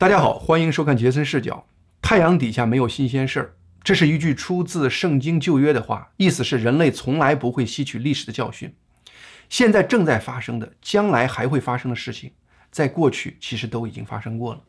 [0.00, 1.66] 大家好，欢迎收看杰森视角。
[2.00, 8.72] 太阳底下没有新鲜事儿，这是一句出自圣经旧约的话，意思是人类从来不会吸取历史的教训。
[9.48, 12.30] 现在正在发生的，将来还会发生的事情，
[12.70, 14.62] 在过去其实都已经发生过了。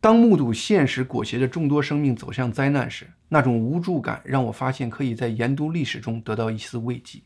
[0.00, 7.22] 当目睹现实裹挟着众多生命走向灾难时，那种无助感让我发现可以在研读历史中得到一丝慰藉，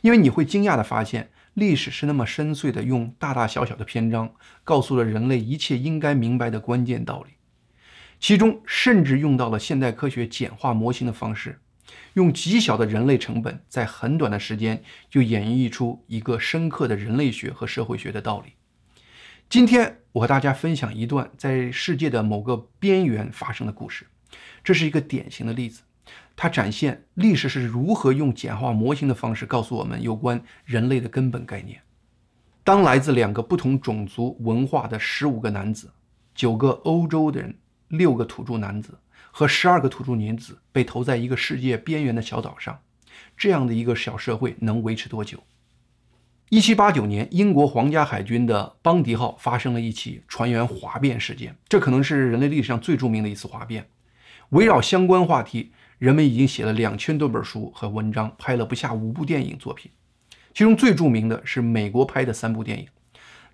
[0.00, 1.28] 因为你会惊讶地发现。
[1.54, 7.34] 历史是那么深邃的，用大大小小的篇章告诉了人类一切应该明白的关键道理，
[8.18, 11.60] 其中甚至用到了现代科学简化模型的方式，
[12.14, 18.54] 用极小的人类成本，在很短的时间就演绎出一个深刻的人类学和社会学的道理。
[19.50, 24.06] 今天我和大家分享一段在世界的某个边缘发生的故事，
[24.64, 25.82] 这是一个典型的例子。
[26.34, 31.80] 它展现历史是如何用简化模型的方式告诉我们有关人类的根本概念。
[32.64, 35.90] 当来自两个不同种族文化的十五个男子、
[36.34, 38.98] 九个欧洲的人、六个土著男子
[39.30, 42.80] 和十二个土著女子被投在一个世界边缘的小岛上，
[43.36, 45.38] 这样的一个小社会能维持多久？
[46.50, 53.88] 一七八九年，英国皇家海军的邦迪号发生了一起船员哗变事件，这可能是人类历史上最著名的一次哗变。
[54.50, 55.72] 围绕相关话题。
[56.02, 59.88] 人们已经写了两千多本书和文章，拍了不下五部电影作品，
[60.52, 62.88] 其中最著名的是美国拍的三部电影，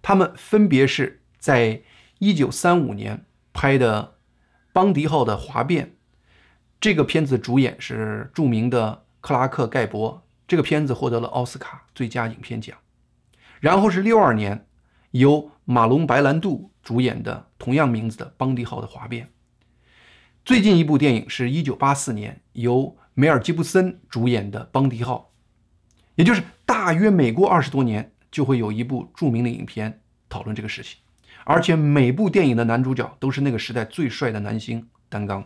[0.01, 1.83] 他们分别是在
[2.21, 4.03] 一九三五年拍的
[4.73, 5.85] 《邦迪号的哗变》，
[6.81, 12.79] 这个片子主演是著名的克拉克盖博，这个片子获得了奥斯卡最佳影片奖，
[13.61, 14.67] 然后是六二年
[15.11, 19.27] 由马龙白兰度主演的同样名字的《邦迪号的哗变》。
[20.49, 25.31] 最近一部电影是一九八四年由梅尔吉布森主演的《邦迪号》，
[26.15, 30.97] 也就是大约每过二十多年就会有一部著名的影片讨论这个事情，
[31.45, 35.45] 而且每部电影的男主角都是那个时代最帅的男星担纲。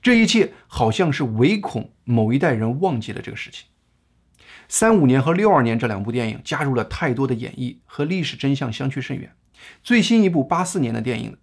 [0.00, 3.66] 这一切好像是唯恐某一代人忘记了这个事情。
[4.68, 9.34] 三五年和六二年这两部电影加入了太多的演绎，和历史真相相去甚远。
[9.82, 11.36] 最新一部八四年的电影。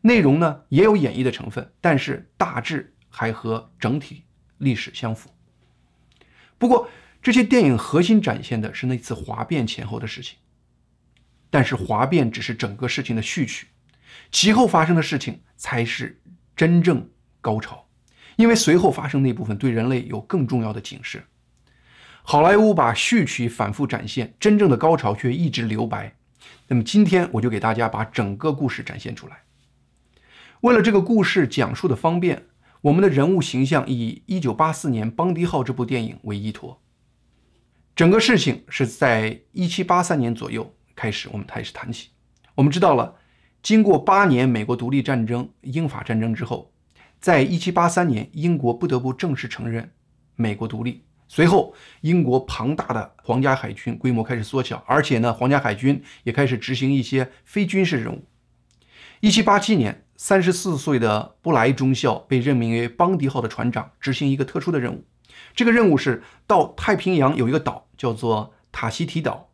[0.00, 4.24] 内容呢也有演绎的成分，但是大致还和整体
[4.58, 5.30] 历史相符。
[6.58, 6.88] 不过
[7.22, 10.38] 这些电影核心展现的是那次哗变前后的事情，
[11.50, 13.66] 但是哗变只是整个事情的序曲，
[14.30, 16.20] 其后发生的事情才是
[16.54, 17.08] 真正
[17.40, 17.86] 高潮，
[18.36, 21.24] 因为随后发生那部分对人类有更重要的警示。
[22.22, 26.14] 好莱坞把序曲反复展现，真正的高潮却一直留白。
[26.68, 29.42] 那么今天我就给大家把整个故事展现出来。
[30.62, 32.46] 为了这个故事讲述的方便，
[32.80, 36.80] 我们的人物形象以1984年《邦迪号》这部电影为依托。
[37.94, 42.08] 整个事情是在1783年左右开始，我们开始谈起。
[42.54, 43.16] 我们知道了，
[43.62, 46.72] 经过八年美国独立战争、英法战争之后，
[47.20, 49.92] 在1783年，英国不得不正式承认
[50.36, 51.04] 美国独立。
[51.28, 58.24] 随后，英国庞大的皇家海军规模开始缩小，而且呢，皇家海军也开始执行一些非军事任务。
[59.20, 60.05] 1787年。
[60.16, 65.04] 三十四岁的布莱中校被任命为邦迪号的船长，执行一个特殊的任务。
[65.54, 69.50] 这个任务是到太平洋有一个岛叫做塔希提岛，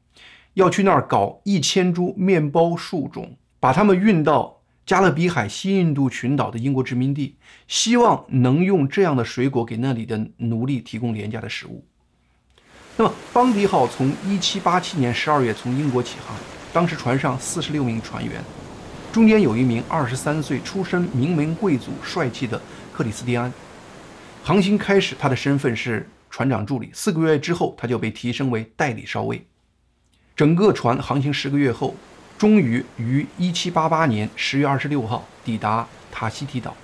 [0.55, 7.37] 要去那儿搞一千株面包树种，把它们运到加勒比海西印度群岛的英国殖民地，
[7.67, 11.85] 希望能用这样的水果给那里的奴隶提供廉价的食物。
[12.97, 16.37] 那么，邦迪号从一七八七年十二月从英国起航，
[16.73, 18.43] 当时船上四十六名船员。
[19.13, 22.59] 中间有一名二十三岁、出身名门贵族、帅气的
[22.95, 23.53] 克里斯蒂安。
[24.43, 26.89] 航行开始，他的身份是船长助理。
[26.95, 29.47] 四个月之后，他就被提升为代理少尉。
[30.35, 31.95] 整个船航行十个月后，
[32.39, 36.75] 终于于一七八八年十月二十六号抵达塔希提岛。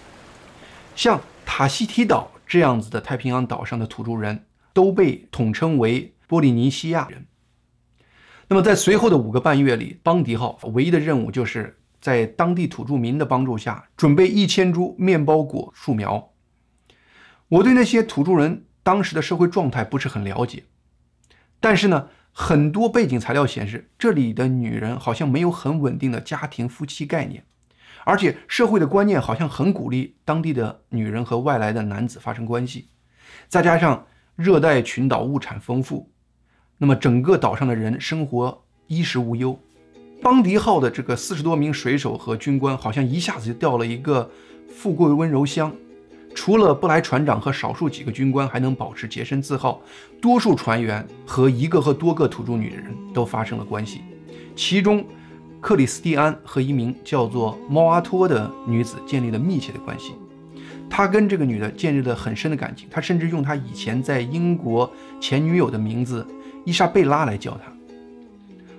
[0.95, 7.25] 像塔希提岛这样子的太平洋岛上的土著人都被统称为波利尼西亚人。
[8.49, 11.78] 那么，在随后的五个半月里，邦迪号唯一的任务就是。
[12.00, 16.33] 在当地土著民的帮助下，准备一千株面包果树苗。
[17.48, 20.65] 我对那些土著人当时的社会状态不是很了解，
[21.60, 27.45] 但是呢，很多背景材料显示，这里的女人好像没有很稳定的家庭夫妻概念，
[28.04, 32.89] 而且社会的观念好像很鼓励当地的女人和外来的男子发生关系。
[33.48, 34.06] 再加上
[34.36, 36.10] 热带群岛物产丰富，
[36.77, 39.59] 那么整个岛上的人生活衣食无忧。
[40.20, 44.28] 邦迪号的这个四十多名水手和军官，好像一下子就掉了一个
[44.68, 45.72] 富贵温柔乡。
[46.34, 49.80] 除了布莱船长和少数几个军官还能保持洁身自好，
[50.20, 54.03] 多数船员和一个和多个土著女人都发生了关系。
[54.54, 55.04] 其中，
[55.60, 60.12] 克里斯蒂安和一名叫做猫阿托的女子建立了密切的关系。
[60.91, 64.91] 他跟这个女的建立了很深的感情，他甚至用他以前在英国
[65.21, 66.26] 前女友的名字
[66.64, 67.72] 伊莎贝拉来叫她。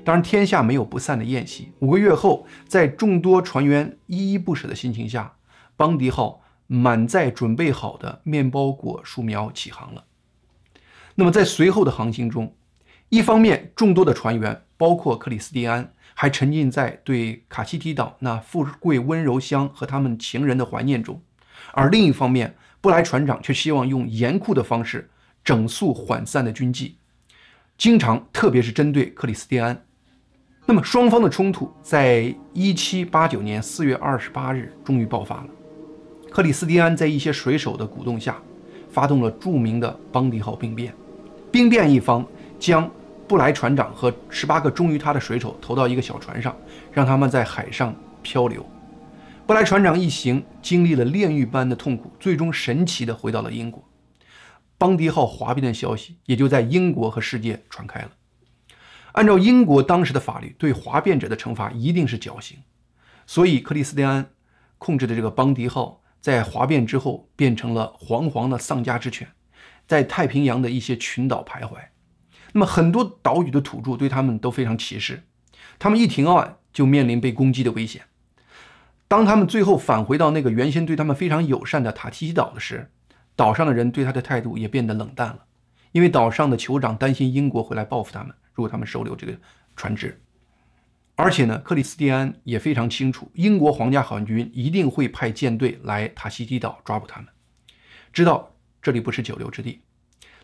[0.04, 1.72] 当然，天下没有不散的宴席。
[1.80, 5.36] 五个月后，在众多船员依依不舍的心情下，
[5.76, 10.06] 邦迪号满载准备好的面包果树苗起航了。
[11.16, 12.56] 那么，在随后的航行中，
[13.10, 21.22] 一方面，众多的船员，包括克里斯蒂安，还沉浸在对卡西提岛那富贵温柔乡和他们情人的怀念中。
[21.74, 25.12] 而另一方面，布莱船长却希望用严酷的方式
[25.44, 26.98] 整肃涣散的军纪，
[27.78, 29.84] 经常，特别是针对克里斯蒂安。
[30.70, 35.48] 那么，双方的冲突在1789年4月28日终于爆发了。
[36.30, 38.38] 克里斯蒂安在一些水手的鼓动下，
[38.92, 40.94] 发动了著名的邦迪号兵变。
[41.52, 42.24] 兵变一方
[42.60, 42.88] 将
[43.28, 46.56] 布莱船长和十八个忠于他的水手投到一个小船上，
[46.94, 48.64] 让他们在海上漂流。
[49.48, 53.84] 布莱船长一行经历了炼狱般的痛苦，最终神奇地回到了英国。
[54.78, 58.10] 邦迪号哗变的消息也就在英国和世界传开了。
[59.14, 62.58] 按照英国当时的法律，对哗变者的惩罚一定是绞刑。
[63.26, 64.32] 所以，克里斯蒂安
[64.78, 69.28] 控制的这个邦迪号在哗变之后变成了惶惶的丧家之犬，
[69.88, 71.76] 在太平洋的一些群岛徘徊。
[72.54, 75.24] 那么，很多岛屿的土著对他们都非常歧视，
[75.78, 78.04] 他们一停岸就面临被攻击的危险。
[79.08, 82.92] 当他们最后返回到那个原先对他们非常友善的塔提西岛的时，
[83.36, 85.46] 岛上的人对他的态度也变得冷淡了，
[85.92, 89.34] 因为岛上的酋长担心英国会来报复他们，如果他们收留这个
[89.78, 90.22] 船只。
[91.16, 97.30] 而且呢，克里斯蒂安也非常清楚，英国皇家海军一定会派舰队来塔希提岛抓捕他们，
[98.12, 99.82] 知道这里不是久留之地。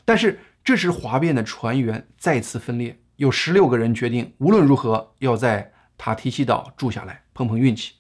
[0.05, 7.95] 但是这时哗变的船员再次分裂，有十六个人决定无论如何要在塔提西岛住下来，碰碰运气。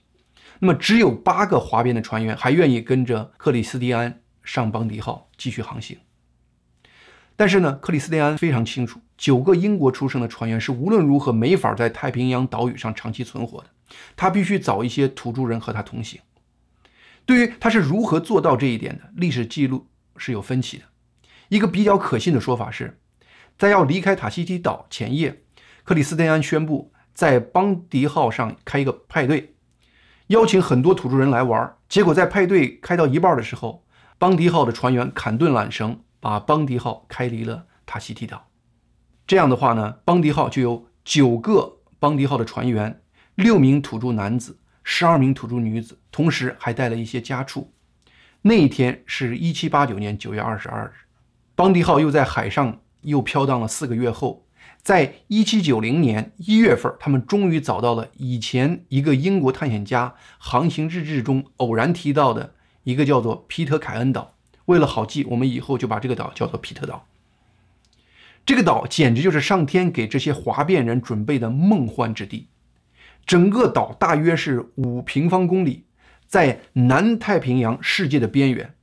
[0.59, 5.97] 那么，只有八个哗变的船员还愿意跟着克里斯蒂安上邦迪号继续航行。
[7.35, 13.67] 但是呢，克里斯蒂安非常清楚，九个英国出生的船员是无论如何没法在太平洋岛屿上长期存活的。
[14.15, 16.19] 他必须找一些土著人和他同行。
[17.25, 19.87] 对于他是如何做到这一点的，历史记录
[20.17, 20.83] 是有分歧的。
[21.49, 22.97] 一个比较可信的说法是，
[23.57, 25.43] 在要离开塔希提岛前夜，
[25.83, 29.55] 克里斯蒂安宣布在邦迪号上开一个派对。
[30.27, 33.85] 邀请很多土著人来玩，结果在派对开到一半的时候，
[34.17, 38.47] 邦迪号的船员砍断缆绳，把邦迪号开离了塔希提岛。
[39.27, 43.01] 这样的话呢，邦迪号就有九个邦迪号的船员，
[43.35, 47.73] 六名土著男子，十二名土著女子，同时还带了一些家畜。
[48.43, 50.91] 那一天是一七八九年九月二十二日，
[51.55, 54.45] 邦迪号又在海上又飘荡了四个月后。
[54.83, 62.53] 在一七九零年一月份，他们终于找到了以前一个英国探险家航行日志中偶然提到的
[62.83, 64.34] 一个叫做皮特凯恩岛。
[64.65, 67.07] 为了好记，我们以后就把这个岛叫做皮特岛。
[68.45, 72.47] 这个岛简直就是上天给这些哗变人准备的梦幻之地。
[73.25, 75.85] 整个岛大约是五平方公里，
[76.27, 78.75] 在南太平洋世界的边缘。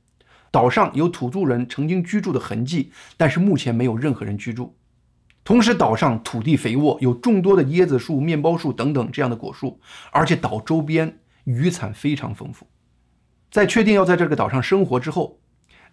[0.51, 4.75] 岛上有土著人曾经居住的痕迹，但是目前没有任何人居住。
[5.45, 9.79] 同时，岛上土地肥沃，有众多的椰子树、面包树等等这样的果树，
[10.11, 12.67] 而且岛周边渔产非常丰富。
[13.49, 15.39] 在确定要在这个岛上生活之后，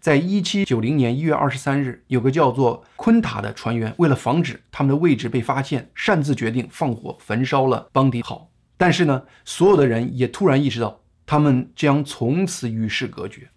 [0.00, 8.50] 在一七九零年一月二十三日，有个叫做昆塔的船员，为了防止他们的位置被发现，擅自决定放火焚烧了邦迪号。
[8.78, 13.50] 但是呢，所有的人也突然意识到，他们将从此与世隔绝。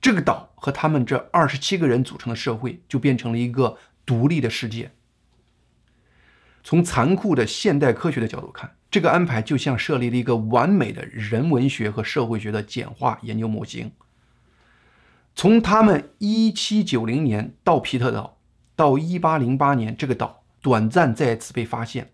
[0.00, 4.90] 这个岛和他们这二十七个人组成的社会，就变成了一个独立的世界。
[6.64, 13.92] 从残酷的现代科学的角度看，这个安排就像设立了一个完美的人文学和社会学的简化研究模型。
[15.38, 18.40] 从他们1790年到皮特岛，
[18.74, 22.10] 到1808年这个岛短暂再次被发现，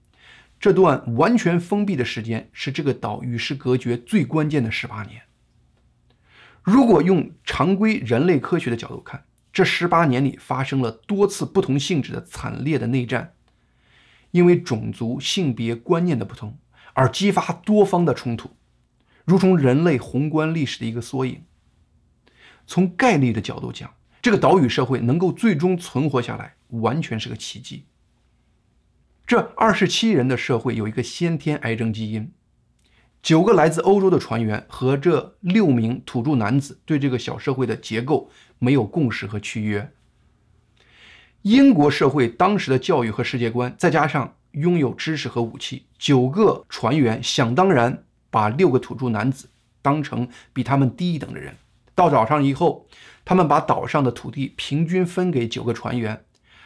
[0.61, 5.23] 这段完全封闭的时间是这个岛与世隔绝最关键的十八年。
[6.63, 13.33] 如果用常规人类科学的角度看，这十八年里发生了多次不同性质的惨烈的内战。
[14.33, 16.59] 因为种族、性别观念的不同
[16.93, 18.51] 而激发多方的冲突，
[19.25, 21.43] 如同人类宏观历史的一个缩影。
[22.67, 23.93] 从概率的角度讲，
[24.23, 27.85] 这个岛屿社会能够最终存活下来，完全是个奇迹。
[29.27, 32.31] 这二十七人的社会有一个先天癌症基因，
[33.23, 39.91] 九个来自欧洲的船员和这六名土著男子对这个小社会的结构没有共识和契约。
[41.41, 49.49] 英国社会当时的教育和世界观，再加上拥有知识和武器，九个船员想当然把六个土著男子
[49.81, 51.55] 当成比他们低一等的人。
[51.95, 52.87] 到岛上以后，
[53.25, 56.25] 他们把岛上的土地平均分给九个船员，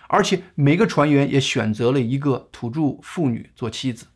[0.09, 4.07] 而且每个船员也选择了一个土著妇女做妻子。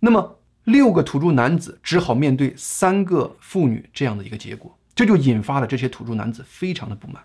[0.00, 7.22] 那么，六个土著男子只好面对三个妇女这样的一个结果，这就引发了这些土著男子非常的不满。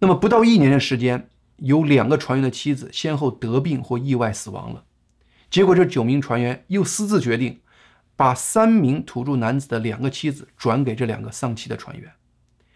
[0.00, 4.84] 那么，不到一年的时间，有两个船员的妻子先后得病或意外死亡了。
[5.50, 7.60] 结果，这九名船员又私自决定。
[8.18, 12.12] 把三名土著男子的两个妻子转给这两个丧妻的船员，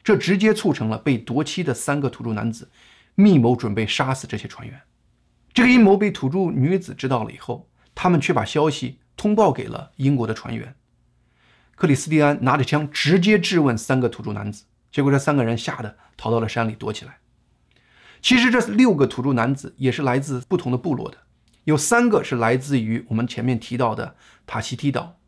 [0.04, 2.70] 这直接促成了被夺妻的三个土著男子
[3.16, 4.80] 密谋准备杀死这些船员。
[5.52, 10.76] 这个阴谋被土著女子知道了以后，他们却把消息通报给了英国的船员。
[11.75, 17.18] 克里斯蒂安拿着枪直接质问三个土著男子，结果这三个人吓得逃到了山里躲起来。
[18.20, 21.18] 其实这六个土著男子也是来自不同的部落的，
[21.64, 24.14] 有三个是来自于我们前面提到的
[24.46, 25.18] 塔希提岛。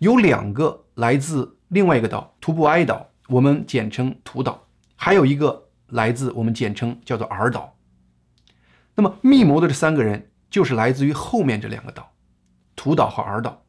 [0.00, 4.54] 有两个来自另外一个岛——图布埃岛，我们简称图岛；
[4.96, 7.76] 还有一个来自我们简称叫做尔岛。
[8.94, 12.10] 那么密谋的这三个人就是来自于后面这两个岛——
[12.74, 13.62] 图岛和尔岛。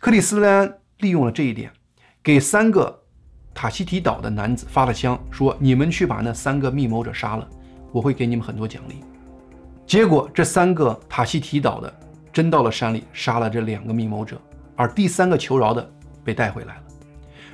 [0.00, 1.70] 克里斯莱安利用了这一点，
[2.20, 3.04] 给三个
[3.54, 7.48] 塔希提岛的男子发了枪，说：“你们去把那三个密谋者杀了，
[7.92, 9.04] 我会给你们很多奖励。”
[9.86, 12.00] 结果这三个塔希提岛的
[12.32, 14.36] 真到了山里，杀了这两个密谋者。
[14.78, 15.92] 而第三个求饶的
[16.22, 16.82] 被带回来了，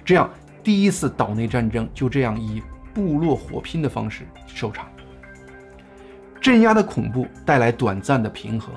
[0.04, 0.30] 这样
[0.62, 2.62] 第一次岛内战争就这样以
[2.92, 4.86] 部落火拼的方式收场。
[6.38, 8.74] 镇压的恐怖带来短暂的平和，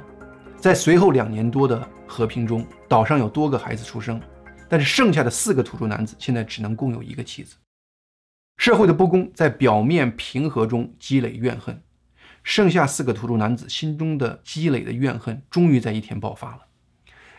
[0.55, 4.21] 在随后两年多的和平中，岛上有多个孩子出生，
[4.69, 7.57] 但是剩下的四个土著男子现在只能共有一个妻子。
[8.55, 11.83] 社会的不公在表面平和中积累怨恨，
[12.43, 16.66] 剩下四个土著男子心中的积累的怨恨终于在一天爆发了。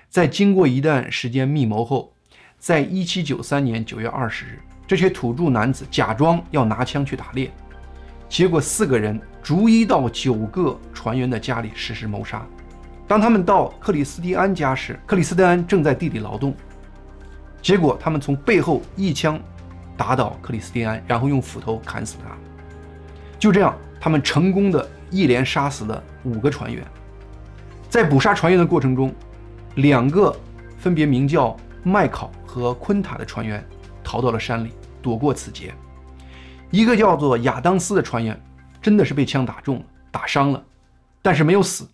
[0.09, 2.11] 在经过一段时间密谋后，
[2.59, 7.51] 在一七九三年九月二十日，这些土著男子假装要拿枪去打猎，
[8.27, 12.45] 结果四个人逐一到九个船员的家里实施谋杀。
[13.07, 16.55] 当他们到克里斯蒂安家时，克里斯蒂安正在地里劳动，
[17.61, 19.39] 结果他们从背后一枪
[19.95, 22.35] 打倒克里斯蒂安，然后用斧头砍死他。
[23.39, 26.83] 就这样，他们成功的一连杀死了五个船员。
[27.91, 29.15] 在捕杀船员的过程中，
[29.77, 30.35] 两个
[30.79, 33.65] 分别名叫麦考和昆塔的船员
[34.03, 35.73] 逃到了山里，躲过此劫。
[36.71, 38.39] 一个叫做亚当斯的船员
[38.83, 40.65] 真的是被枪打中了，打伤了，
[41.23, 41.89] 但是没有死。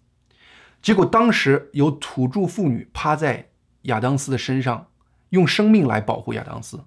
[0.83, 3.51] 结果当时有土著妇女趴在
[3.83, 4.89] 亚当斯的身上，
[5.31, 6.83] 用生命来保护亚当斯，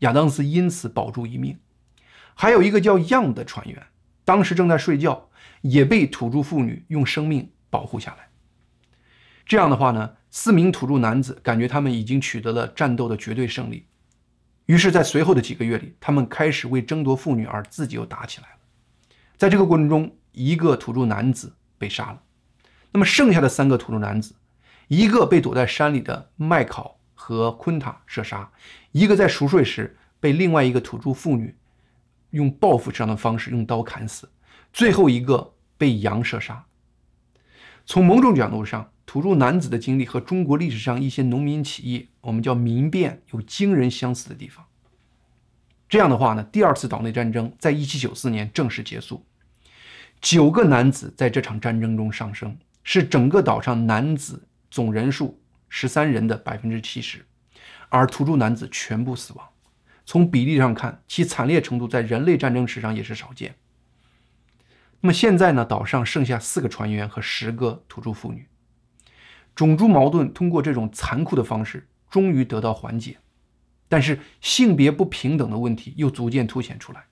[0.00, 1.58] 亚当斯因此保住一命。
[2.34, 3.86] 还有一个叫样的船员，
[4.24, 5.28] 当时正在睡觉，
[5.62, 8.28] 也被土著妇女用生命保护下来。
[9.44, 10.12] 这样的话呢？
[10.34, 13.84] 四名土著男子感觉他们已经取得了战斗的绝对胜利，
[14.64, 18.56] 于是，在随后的几个月里，他们开始为争夺妇女而自己又打起来了。
[19.36, 22.22] 在这个过程中，一个土著男子被杀了，
[22.92, 24.34] 那么剩下的三个土著男子，
[24.88, 28.50] 一个被躲在山里的麦考和昆塔射杀，
[28.92, 31.54] 一个在熟睡时被另外一个土著妇女
[32.30, 34.30] 用报复这样的方式用刀砍死，
[34.72, 36.64] 最后一个被羊射杀。
[37.92, 44.64] 从某种角度上，土著男子的经历和中国历史上一些农民起义，我们叫民变，有惊人相似的地方。
[45.90, 49.26] 这样的话呢，第二次岛内战争在一七九四年正式结束。
[50.22, 57.26] 九个男子在这场战争中丧生，是整个岛上男子总人数十三人的百分之七十，
[57.90, 59.46] 而土著男子全部死亡。
[60.06, 63.54] 从比例上看，其惨烈程度在人类战争史上也是少见。
[65.02, 68.46] 那么现在呢，岛上剩下四个船员和十个土著妇女。
[69.54, 73.18] 种族矛盾通过这种残酷的方式终于得到缓解，
[73.88, 77.04] 但是性别不平等的问题又逐渐凸显出来。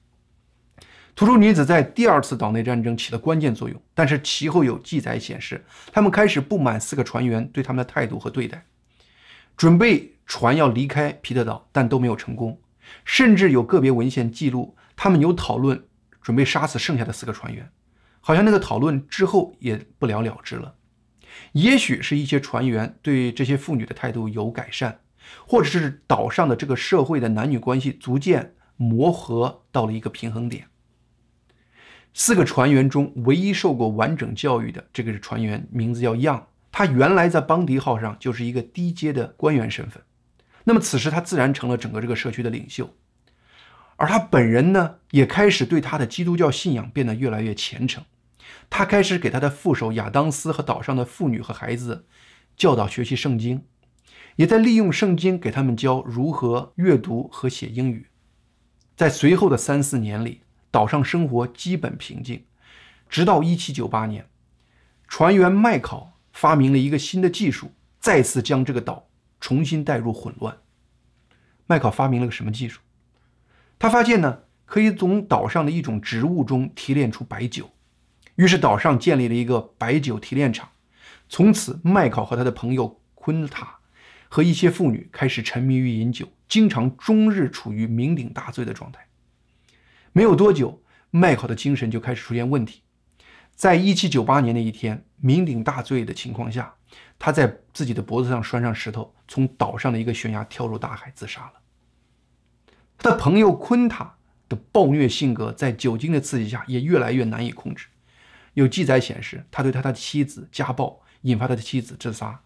[1.17, 8.65] 土著女子在第二次岛内战争起了关键作用，但是其后有记载显示，他们开始不满四个船员对他们的态度和对待，
[9.57, 12.61] 准备船要离开皮特岛，但都没有成功。
[13.05, 15.85] 甚至有个别文献记录，他们有讨论
[16.23, 17.71] 准备杀死剩下的四个船员，
[18.31, 20.77] 好像那个讨论之后也不了了之了。
[21.51, 25.01] 也许是一些船员对这些妇女的态度有改善，
[25.49, 30.69] 或者是岛上的这个社会的男女关系逐渐磨合到了一个平衡点。
[32.15, 40.01] 四个船员中唯一受过完整教育的这个是船员，名字叫样，他原来在邦迪号上就是一个低阶的官员身份。
[40.63, 42.95] 那么此时他自然成了整个这个社区的领袖，
[43.97, 48.05] 而他本人呢，也开始对他的基督教信仰变得越来越虔诚。
[48.69, 52.07] 他开始给他的副手亚当斯和岛上的妇女和孩子
[52.57, 53.65] 教导学习圣经，
[54.37, 58.07] 也在利用圣经给他们教如何阅读和写英语。
[58.97, 62.45] 在随后的三四年里，岛上生活基本平静，
[63.09, 64.27] 直到1798年，
[65.09, 69.09] 船员麦考发明了一个新的技术，再次将这个岛
[69.41, 70.59] 重新带入混乱。
[71.67, 72.81] 麦考发明了个什么技术？
[73.79, 77.71] 他发现呢，可以从岛上的一种植物中提炼出白酒。
[78.41, 80.71] 于是岛上建立了一个白酒提炼厂，
[81.29, 83.81] 从此麦考和他的朋友昆塔
[84.31, 89.07] 和一些妇女开始沉迷于饮酒，经常终日处于酩酊大醉的状态。
[90.13, 92.81] 没有多久，麦考的精神就开始出现问题。
[93.55, 96.75] 在一七九八年的一天，酩酊大醉的情况下，
[97.19, 101.53] 他在自己的脖子上拴上石头，从岛上的一个悬崖跳入大海自杀了。
[102.97, 104.15] 他的朋友昆塔
[104.49, 107.89] 的暴虐性格在酒精的刺激下也越来越难以控制。
[108.55, 112.43] 有记载显示，他对他的妻子家暴，引发他的妻子自杀，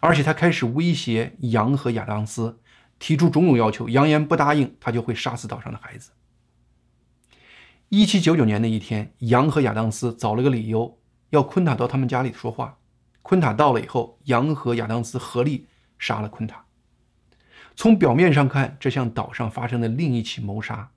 [0.00, 2.60] 而且他开始威胁杨和亚当斯，
[2.98, 6.10] 提出种种要求，扬言不答应他就会杀死岛上的孩子。
[7.88, 10.98] 一七九九年的一天，杨和亚当斯找了个理由
[11.30, 12.78] 要昆塔到他们家里说话。
[13.22, 15.66] 昆塔到了以后，杨和亚当斯合力
[15.98, 16.64] 杀了昆塔。
[17.74, 20.90] 从表面上看，这像岛上发生的另一起谋杀。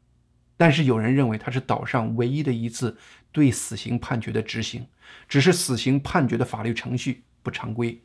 [0.60, 2.98] 但是有人认为，它是岛上唯一的一次
[3.32, 4.86] 对死刑判决的执行，
[5.30, 8.04] 只是死刑判决的法律程序不常规。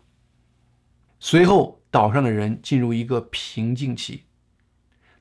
[1.18, 4.22] 随后，岛上的人进入一个平静期，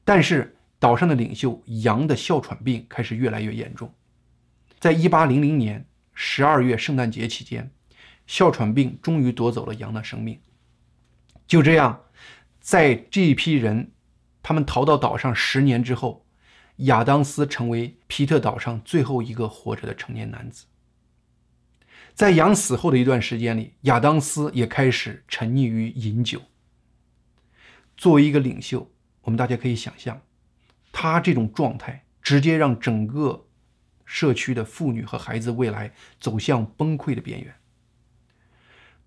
[0.06, 3.92] 但是岛上的领袖杨的哮喘病开始越来越严重。
[4.80, 7.72] 在一八零零年十二月圣诞节期间，
[8.28, 10.40] 哮喘病终于夺走了杨的生命。
[11.48, 12.00] 就这样，
[12.60, 13.92] 在这一批人
[14.44, 16.23] 他们逃到岛上十年之后。
[16.78, 20.66] 亚当斯成为皮特岛上最后一个活着的成年男子。
[22.14, 26.42] 在杨死后的一段时间里，亚当斯也开始沉溺于饮酒。
[27.96, 30.22] 作为一个领袖，我们大家可以想象，
[30.92, 33.48] 他这种状态直接让整个
[34.06, 37.56] 社区的妇女和孩子未来走向崩溃的边缘。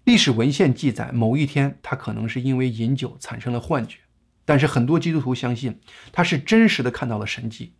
[0.04, 3.98] 历史文献记载，某一天他可能是因为饮酒产生了幻觉。
[4.46, 5.80] 但是很多基督徒相信
[6.10, 7.74] 他是真实的看到了神迹。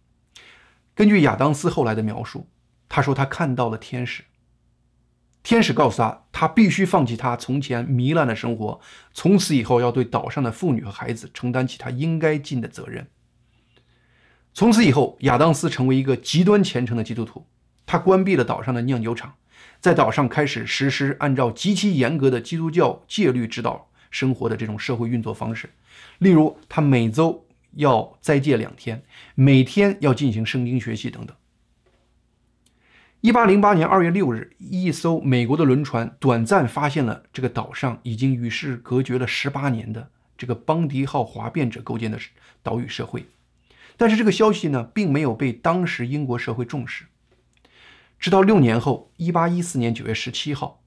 [0.94, 2.50] 根据亚当斯后来的描述，
[2.88, 4.24] 他说他看到了天使。
[5.42, 8.80] 天使告诉他，他必须放弃他从前糜烂的生活，
[9.14, 13.06] 从此以后要对岛上的妇女和孩子承担起他应该尽的责任。
[14.52, 17.46] 从此以后，亚当斯成为一个极端虔诚的基督徒。
[17.84, 19.34] 他关闭了岛上的酿酒厂，
[19.80, 25.70] 在岛上开始实施按照极其严格的基督教戒律指导生活的这种社会运作方式。
[26.18, 29.02] 例如，他每周要斋戒两天，
[29.34, 31.36] 每天要进行圣经学习等等。
[33.20, 42.18] 一八零八年二月六日，一艘美国的轮船短暂发现了这个岛上已经与世隔绝了十八年的这个邦迪号哗变者构建的
[42.62, 43.26] 岛屿社会，
[43.96, 47.06] 但是这个消息呢，并没有被当时英国社会重视。
[48.20, 50.82] 直到六年后，一八一四年九月十七号，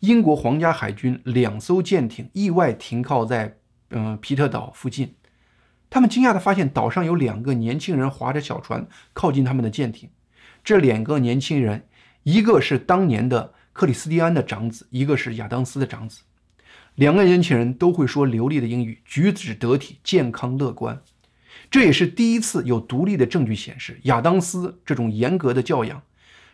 [0.00, 3.59] 英国皇家海军两艘舰艇意外停靠在。
[3.90, 5.14] 嗯，皮特岛附近，
[5.90, 10.10] 他们惊讶地发现岛上有两个年轻人划着小船靠近他们的舰艇。
[10.62, 11.88] 这两个年轻人，
[12.22, 16.22] 一个是当年的克里斯蒂安的长子，一个是亚当斯的长子。
[16.94, 21.02] 两个年轻人都会说流利的英语，举止得体，健康乐观。
[21.70, 26.02] 这也是第一次有独立的证据显示，亚当斯这种严格的教养，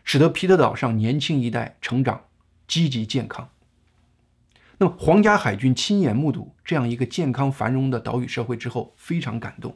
[0.05, 2.25] 使得皮特岛上年轻一代成长
[2.66, 3.51] 积极健康。
[4.78, 9.74] 那么，皇家海军亲眼目睹这样一个健康繁荣的岛屿社会之后，非常感动，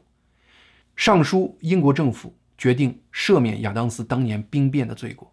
[0.94, 5.32] 上书英国政府，决定赦免亚当斯当年兵变的罪过。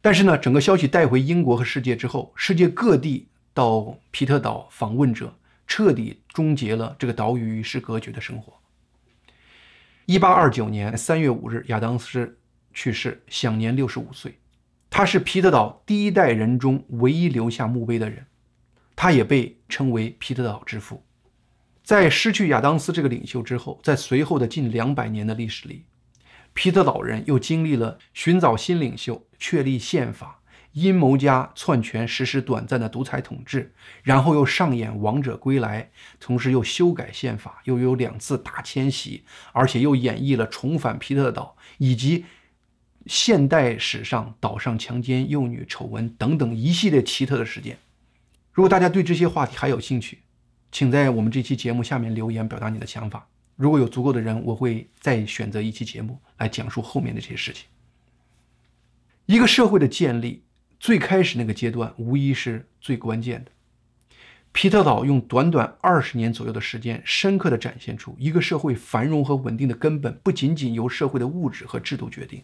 [0.00, 5.36] 但是呢，整个消息带回英国和世界之后，世界各地到皮特岛访问者，
[5.66, 8.52] 彻底终结了这个岛屿与世隔绝的生活。
[10.06, 12.38] 一八二九年三月五日，亚当斯
[12.72, 14.38] 去世，享年六十五岁。
[14.88, 18.24] 他是皮特岛第一代人中唯一留下墓碑的人。
[19.00, 21.04] 他也被称为皮特岛之父。
[21.84, 25.84] 在失去亚当斯这个领袖之后，在随后的近两百年的历史里，
[26.52, 30.40] 皮特岛人又经历了寻找新领袖、确立宪法、
[30.72, 42.24] 阴谋家篡权、实施短暂的独裁统治，然后又上演王者归来，同时又修改宪法，又有两次大迁徙，而且又演绎了重返皮特岛以及
[43.06, 47.78] 现代史上岛上强奸幼女丑闻等等一系列奇特的事件。
[48.58, 50.18] 如果大家对这些话题还有兴趣，
[50.72, 53.28] 请在我们这期节目下面留言表达你的想法。
[53.54, 57.68] 如果有足够的人，我会再选择一期节目来讲述后面的这些事情。
[59.26, 60.42] 一个社会的建立，
[60.80, 63.52] 最开始那个阶段无疑是最关键的。
[64.50, 72.42] 皮特岛用短短二十年左右的时间，深刻地展现出一个社会繁荣和稳定的根本，不仅仅由社会的物质和制度决定，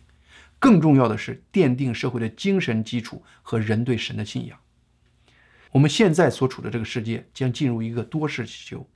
[0.61, 4.57] 更重要的是奠定社会的精神基础和人对神的信仰。
[5.74, 8.87] 我们现在所处的这个世界将进入一个多事之秋，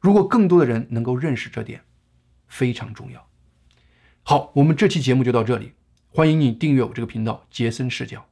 [0.00, 1.82] 如果更多的人能够认识这点，
[2.46, 3.28] 非常重要。
[4.22, 5.72] 好，我们这期节目就到这里，
[6.06, 8.28] 欢迎你订阅我这个频道杰森视角。